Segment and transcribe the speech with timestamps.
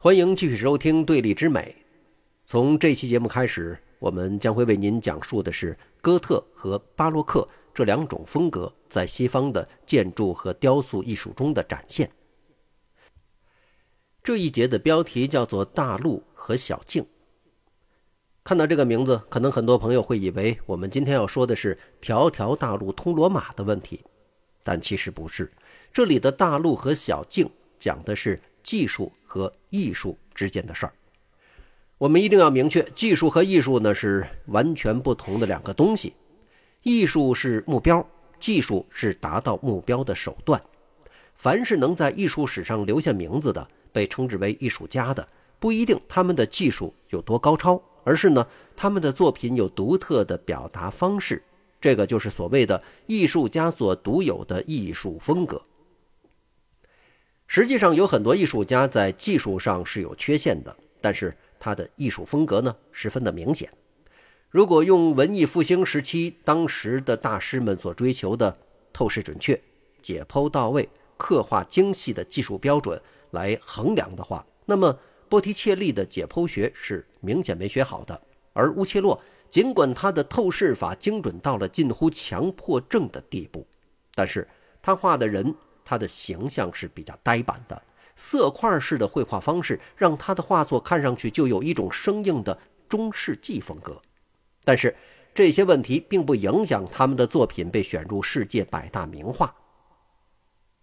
[0.00, 1.74] 欢迎继续收听《对立之美》。
[2.44, 12.08] 从这期节目开始，我们将会为您讲述的是哥特和巴洛克这两种风格在西方的建筑和雕塑艺术中的展现。
[14.22, 17.04] 这一节的标题叫做“大陆和小径”。
[18.44, 24.04] 看到这个名字，可能很多朋友会以为我们今天要说的是“条条大路通罗马”的问题，
[24.62, 25.50] 但其实不是。
[25.92, 29.10] 这里的大陆和小径讲的是技术。
[29.28, 30.92] 和艺术之间的事儿，
[31.98, 36.14] 我们一定要明确，技术和艺术呢是完全不同的两个东西。
[36.82, 38.04] 艺术是目标，
[38.40, 40.58] 技术是达到目标的手段。
[41.34, 51.42] 凡是能在艺术史上留下名字的，被称之为艺术家的，不一定他们的技术有多高超，而是呢他们的作品有独特的表达方式。
[51.80, 55.60] 这个就是所谓的艺术家所独有的艺术风格。
[57.50, 63.72] 实际上，有很多艺术家在技术上是有缺陷的，但是他的艺术风格呢，十分的明显。
[64.50, 68.54] 如果用文艺复兴时期当时的大师们所追求的
[68.92, 69.58] 透视准确、
[70.02, 73.00] 解剖到位、刻画精细的技术标准
[73.30, 74.94] 来衡量的话，那么
[75.30, 78.20] 波提切利的解剖学是明显没学好的。
[78.52, 83.66] 而乌切洛，尽管他的透视法精准到了近乎强迫症的地步，
[84.14, 84.46] 但是
[84.82, 85.54] 他画的人。
[85.88, 87.82] 他的形象是比较呆板的，
[88.14, 92.58] 色块式的绘画方式让他的画作看上去就有一种生硬的
[92.90, 93.98] 中世纪风格。
[94.64, 94.94] 但是
[95.34, 99.54] 这些问题并不影响他们的作品被选入世界百大名画。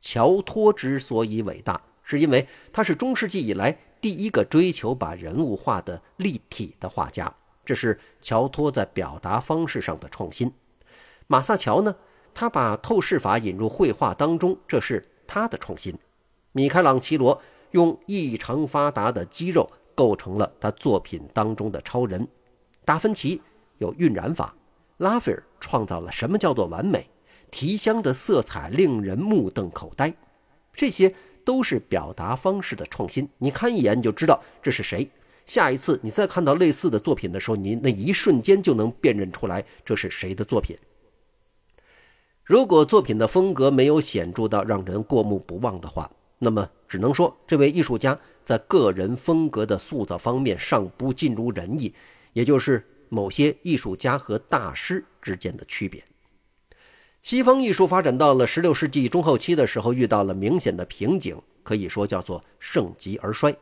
[0.00, 10.52] 乔托之所以伟大，是因为他是中世纪以来第一个追求把人物画的立体的画家，这是乔托在表达方式上的创新。
[11.26, 11.96] 马萨乔呢？
[12.34, 15.94] 他把透视法引入绘画当中，这是他的创新。
[16.52, 22.26] 米开朗基罗用异常发达的肌肉构成了他作品当中的超人。
[22.84, 23.40] 达芬奇
[23.78, 24.54] 有晕染法，
[24.98, 27.06] 拉斐尔创造了什么叫做完美。
[27.50, 30.12] 提香的色彩令人目瞪口呆，
[30.72, 31.14] 这些
[31.44, 33.28] 都是表达方式的创新。
[33.36, 35.08] 你看一眼你就知道这是谁。
[35.44, 40.76] 下一次你再看到类似的作品的时候，你那一瞬间就能辨认出来这是谁的作品。
[42.44, 51.94] 如果作品的风格没有显著到让人过目不忘的话，那么只能说这位艺术家在个人风格的塑造方面尚不尽如人意，
[52.32, 56.02] 也就是某些艺术家和大师之间的区别。
[57.22, 63.56] 西方艺术发展到了16世纪中后期的时候，遇到了明显的瓶颈，可以说叫做盛极而衰。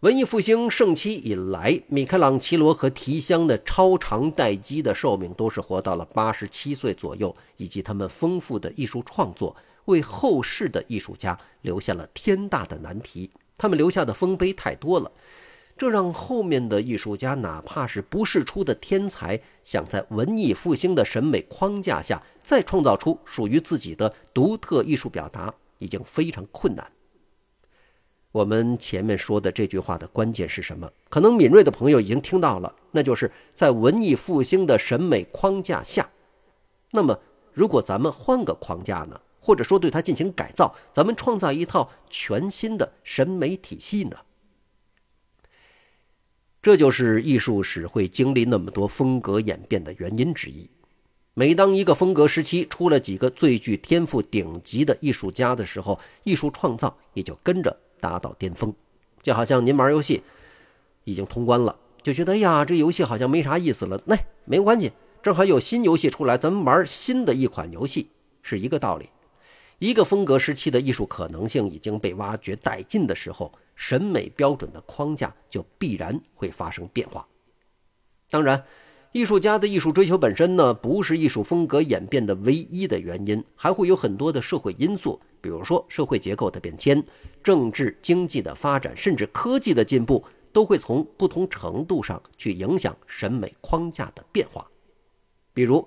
[0.00, 13.30] 文艺复兴盛期以来，米开朗琪罗和提香的超长待机的寿命都是活到了八十七岁左右，以及他们丰富的艺术创作，为后世的艺术家留下了天大的难题。
[13.58, 15.12] 他们留下的丰碑太多了，
[15.76, 26.90] 这让后面的艺术家，哪怕是不世出的天才，想在文艺复兴的审美框架下再创造出属于自己的独特艺术表达，已经非常困难。
[28.32, 30.90] 我们前面说的这句话的关键是什么？
[31.08, 36.08] 可能敏锐的朋友已经听到了，那就是在文艺复兴的审美框架下。
[36.92, 37.18] 那么，
[37.52, 39.20] 如果咱们换个框架呢？
[39.42, 44.16] 或者说对它进行改造，咱们创造一套全新的审美体系呢？
[46.62, 50.68] 这就是艺术史会经历那么多风格演变的原因之一。
[51.32, 57.74] 每当一个风格时期出了几个最具天赋顶级的艺术家的时候，艺术创造也就跟着。
[58.00, 58.74] 达到巅峰，
[59.22, 60.22] 就好像您玩游戏
[61.04, 64.00] 已经通关了，就觉得哎呀，这游戏好像没啥意思了。
[64.06, 64.90] 那没关系，
[65.22, 68.08] 正好有新游戏出来，咱们玩新的一款游戏
[68.42, 69.08] 是一个道理。
[69.78, 77.26] 一个风格时期的艺术可能性已经被挖掘殆尽的时候，审美标准的框架就必然会发生变化。
[78.28, 78.62] 当然，
[79.12, 85.18] 艺术家的艺术追求本身呢，不是艺术风格演变的唯一的原因，还会有很多的社会因素。
[85.40, 87.02] 比如说，社会结构的变迁、
[87.42, 94.66] 政治经济的发展，甚至科技的进步，都会从不同程度上去影响审美框架的变化。
[95.52, 95.86] 比如，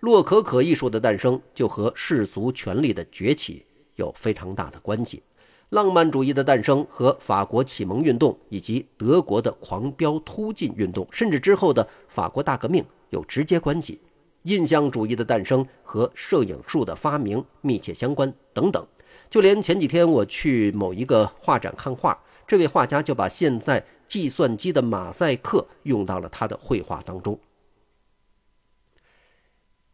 [0.00, 3.64] 洛可可艺术的诞生就和世俗权力的崛起
[3.96, 5.22] 有非常大的关系；
[5.70, 13.98] 浪漫主义的诞生和法国启蒙运动以及德国的狂飙突进运动，甚至之后的法国大革命有直接关系；
[14.42, 18.86] 印象主义的诞生和摄影术的发明密切相关，等等。
[19.34, 22.16] 就连前几天我去某一个画展看画，
[22.46, 27.36] 这位画家就把现在计算机的马赛克用到了他的绘画当中。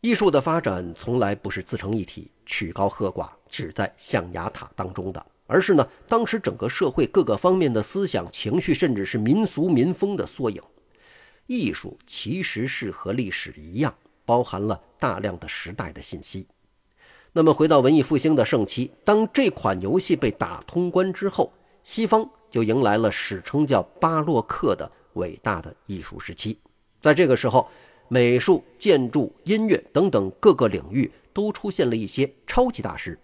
[0.03, 10.63] 艺术的发展从来不是自成一体、曲高和寡、只在象牙塔当中的，而是呢当时整个社会各个方面的思想情绪，甚至是民俗民风的缩影。
[11.47, 13.95] 艺术其实是和历史一样，
[14.27, 16.47] 包含了大量的时代的信息。
[17.33, 21.53] 那么回到文艺复兴的盛期，当这款游戏被打通关之后，
[21.85, 26.59] 西方就迎来了史称叫巴洛克的伟大的艺术时期。
[27.01, 27.69] 在这个时候，
[28.09, 33.17] 美术、建筑、音乐等等各个领域都出现了一些超级大师。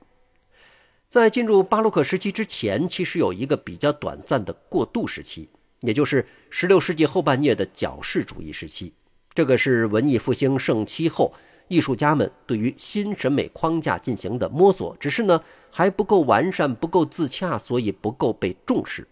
[1.08, 5.48] 在进入巴洛克时期之前，其实有一个比较短暂的过渡时期，
[5.80, 8.92] 也就是16世纪后半叶的矫饰主义时期。
[9.34, 11.34] 这个是文艺复兴盛期后。
[11.68, 19.06] 艺术家们对于新审美框架进行的摸索，只是呢还不够完善，不够自洽，所以不够被重视。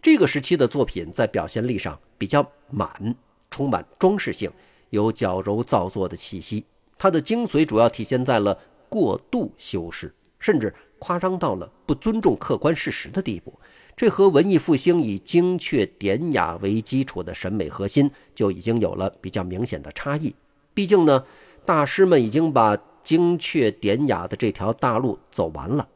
[0.00, 3.14] 这个时期的作品在表现力上比较满，
[3.50, 4.50] 充满装饰性，
[4.88, 6.64] 有矫揉造作的气息。
[6.96, 8.58] 它的精髓主要体现在了
[8.88, 13.52] 过度修饰，甚至夸张到了不尊重客观事实的地步。
[13.94, 20.34] 这和文艺复兴以精确典雅为基础的审美核心就已经有了比较明显的差异。
[20.72, 21.22] 毕竟呢。
[21.70, 25.88] 大师们已经把精确典雅的这条大路走完了，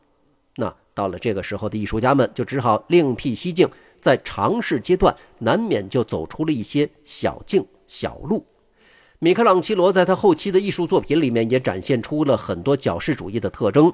[0.55, 3.69] 那到了这个时候的艺术家们就只好另辟蹊径，
[4.01, 8.47] 在尝试阶段难免就走出了一些小径小路。
[9.19, 13.93] 米开朗基罗在他后期的艺术作品里面也展现出了很多矫饰主义的特征，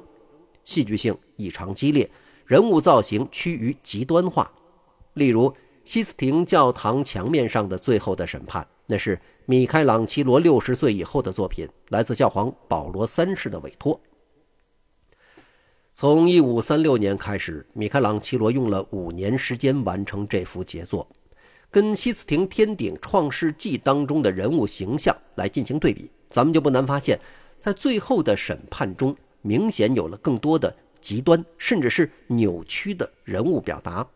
[0.63, 2.11] 戏剧性异常激烈，
[2.45, 4.53] 人物造型趋于极端化。
[5.15, 5.51] 例如
[5.87, 9.19] 西斯廷教堂墙面上的最后的审判，那是。
[9.47, 14.01] 米开朗基罗六十岁以后的作品，来自教皇保罗三世的委托。
[15.93, 21.05] 从一五三六年开始，米开朗基罗用了五年时间完成这幅杰作。
[21.69, 27.19] 跟西斯廷天顶创世纪当中的人物形象来进行对比，咱们就不难发现，
[27.59, 34.07] 在最后的审判中，明显有了更多的极端甚至是扭曲的人物表达。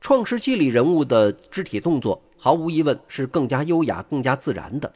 [0.00, 2.20] 创世纪里人物的肢体动作。
[2.36, 4.92] 毫无疑问是更加优雅、更加自然的，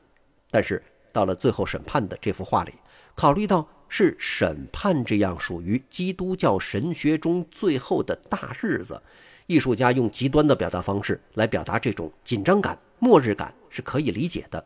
[0.50, 0.82] 但是
[1.12, 2.74] 到了最后审判的这幅画里，
[3.14, 9.00] 考虑到是审判这样属于基督教神学中最后的大日子，
[9.46, 14.62] 艺术家用极端的表达方式来表达这种紧张感、末日感是可以理解的。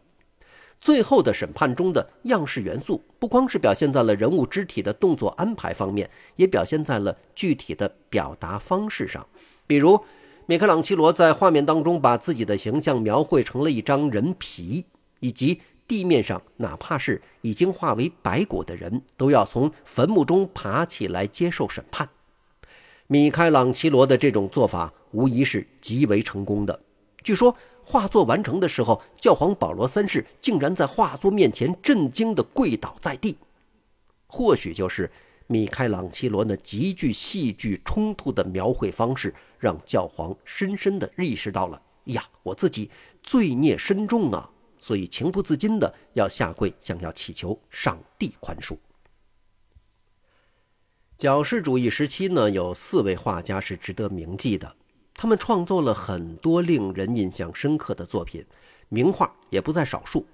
[0.80, 9.24] 最后的审判中的样式元素，不光是表现在了人物肢体的动作安排方面，也表现在了具体的表达方式上，
[9.68, 10.04] 比如。
[10.46, 14.84] 米开朗基罗在画面当中把自己的形象描绘成了一张人皮，
[15.20, 22.08] 以及地面上哪怕是已经化为白骨的人，都要从坟墓中爬起来接受审判。
[23.06, 26.80] 米开朗基罗的这种做法无疑是极为成功的。
[27.22, 27.54] 据说
[27.84, 33.36] 画作完成的时候，教皇保罗三世竟然在画作面前震惊地跪倒在地。
[34.26, 35.08] 或许就是。
[35.52, 42.90] 米开朗基罗那极具戏剧冲突的描绘方式，让教皇深深地意识到了：呀，我自己
[43.22, 44.48] 罪孽深重啊！
[44.80, 48.78] 所以情不自禁地要下跪，想要祈求上帝宽恕。
[51.18, 54.74] 矫饰主义时期呢，有四位画家是值得铭记的，
[55.12, 58.44] 他们创作了很多令人印象深刻的作品，
[58.88, 60.26] 名画也不在少数。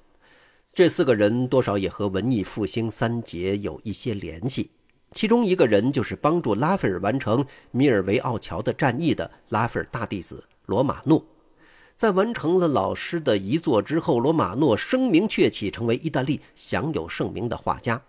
[0.73, 4.71] 这四个人多少也和文艺复兴三杰有一些联系。
[5.13, 11.25] 其中一个人就是帮助拉斐尔完成米尔维奥桥的战役的拉斐尔大弟子罗马诺。
[11.97, 18.01] 在完成了老师的遗作之后，罗马诺声名鹊起，成为意大利享有盛名的画家。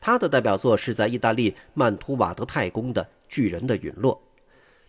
[0.00, 4.14] 他的代表作是在意大利曼图瓦德太宫的《巨人的陨落》。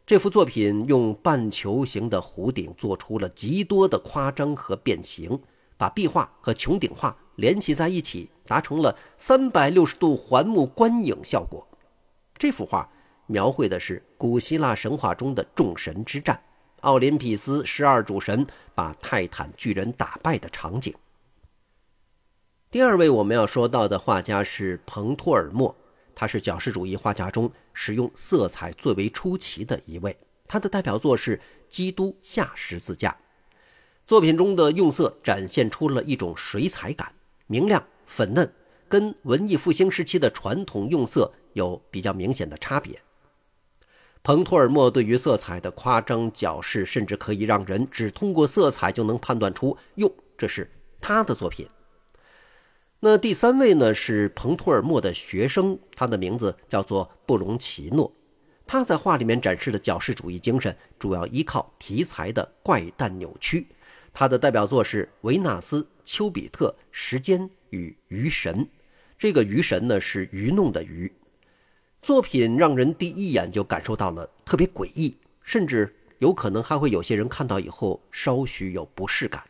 [0.08, 5.40] 这幅作品用半球形的弧顶做出了极多的夸张和变形，
[5.78, 8.30] 把壁画和穹顶画联系在一起。
[8.52, 11.66] 达成了三百六十度环幕观影效果。
[12.38, 12.90] 这幅画
[13.28, 16.38] 描绘的是古希腊神话中的众神之战，
[16.82, 18.46] 奥林匹斯十二主神
[18.76, 20.94] 把泰坦巨人打败的场景。
[22.70, 25.74] 第二位我们要说到的画家是彭托尔莫，
[26.14, 30.18] 他是矫饰主义画家中使用色彩最为出奇的一位。
[30.46, 31.38] 他的代表作是
[31.70, 33.12] 《基督下十字架》，
[34.06, 37.14] 作品中的用色展现出了一种水彩感，
[37.52, 37.84] 明亮。
[38.08, 38.52] 粉嫩
[38.90, 43.02] 跟文艺复兴时期的传统用色有比较明显的差别。
[44.22, 51.68] 彭托尔莫对于色彩的夸张矫饰，甚至可以让人只通过色彩就能判断出，哟，这是他的作品。
[53.00, 58.12] 那第三位呢是彭托尔莫的学生，他的名字叫做布隆奇诺。
[58.68, 63.68] 他在画里面展示的矫饰主义精神，主要依靠题材的怪诞扭曲。
[64.14, 65.82] 他的代表作是《维纳斯》
[66.14, 67.40] 《丘比特》《时间》。
[67.70, 68.68] 与鱼神，
[69.18, 71.10] 这个鱼神呢是愚弄的鱼。
[72.02, 79.42] 作品让人第一眼就感受到了特别诡异，甚至有可能还会有些人看到以后稍许有不适感。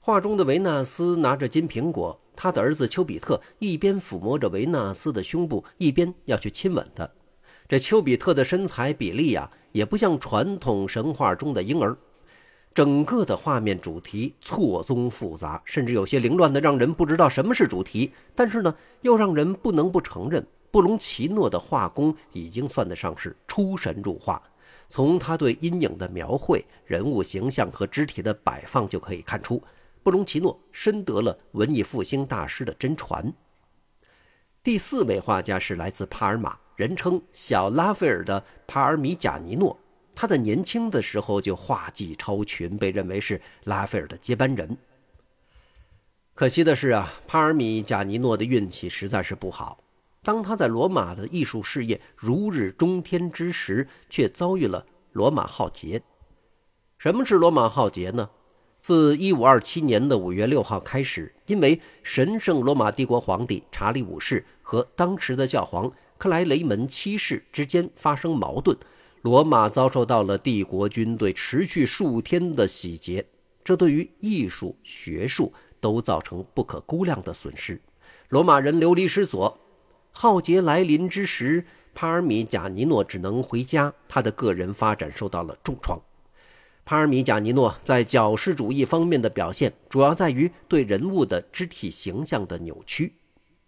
[0.00, 7.06] 画中的维纳斯拿着金苹果，他的儿子丘比特一边抚摸着维纳斯的胸部，一边要去亲吻她。
[7.68, 11.94] 这丘比特的身材比例呀，也不像传统神话中的婴儿。
[12.74, 18.12] 整个的画面主题错综复杂，甚至有些凌乱的，让人不知道什么是主题。
[18.34, 24.42] 但是呢，又让人不能不承认，布隆奇诺的画工已经算得上是出神入化。
[24.88, 29.62] 从他对阴影的描绘、人物形象和肢体的摆放就可以看出。
[30.02, 33.32] 布隆奇诺深得了文艺复兴大师的真传。
[34.62, 39.78] 第四位画家是来自帕尔马，人称“小拉斐尔”的帕尔米贾尼诺。
[40.14, 44.76] 他在年轻的时候就画技超群，被认为是拉斐尔的接班人。
[46.34, 49.78] 可惜的是啊，帕尔米贾尼诺的运气实在是不好。
[50.22, 56.02] 当他在罗马的艺术事业如日中天之时，却遭遇了罗马浩劫。
[56.98, 58.30] 什么是罗马浩劫呢？
[58.78, 68.76] 自一五二七年的五月六号开始，因为神圣罗马帝国皇帝查理五世和当时的教皇克莱雷门七世之间发生矛盾，
[69.22, 73.24] 罗马遭受到了帝国军队持续数天的洗劫，
[73.62, 77.80] 这对于艺术、学术都造成不可估量的损失，
[78.30, 79.56] 罗马人流离失所。
[80.10, 81.64] 浩劫来临之时，
[81.94, 86.00] 帕尔米贾尼诺只能回家，他的个人发展受到了重创。
[86.84, 93.12] 帕尔米贾尼诺在矫饰主义方面的表现，主要在于对人物的肢体形象的扭曲。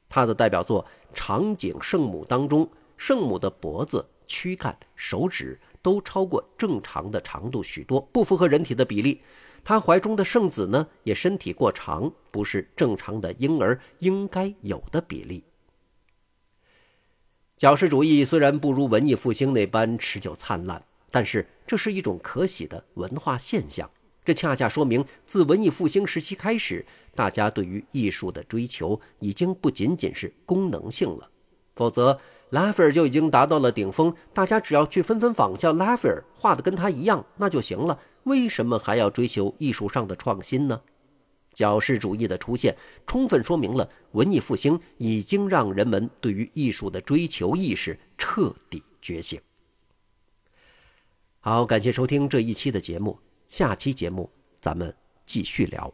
[0.09, 0.85] 他的代表作
[1.15, 9.21] 《长颈圣母》当中，圣母的脖子、躯干、手指都超过正常的长度许多，不符合人体的比例。
[9.63, 15.45] 他怀中的圣子呢，也身体过长，不是正常的婴儿应该有的比例。
[17.57, 20.85] 矫饰主义虽然不如文艺复兴那般持久灿烂。
[21.15, 23.89] 但是这是一种可喜的文化现象，
[24.25, 31.31] 这恰恰说明自文艺复兴时期开始，大家对于艺术的追求已经不仅仅是功能性了。
[31.77, 32.19] 否则，
[32.55, 37.99] 拉斐尔就已经达到了顶峰，大家只要去纷纷仿效拉斐尔，画的跟他一样，那就行了。
[38.23, 40.81] 为什么还要追求艺术上的创新呢？
[41.53, 42.77] 矫饰主义的出现，
[43.09, 49.41] 充分说明了文艺复兴已经让人们对于艺术的追求意识彻底觉醒。
[51.41, 53.19] 好，感谢收听这一期的节目，
[53.49, 54.31] 下期节目
[54.61, 54.95] 咱们
[55.27, 55.93] 继续聊。